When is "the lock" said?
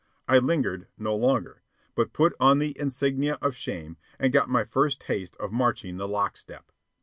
5.97-6.37